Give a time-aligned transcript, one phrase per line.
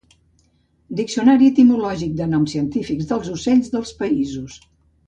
[0.99, 4.63] Diccionari etimològic dels noms científics dels ocells dels Països.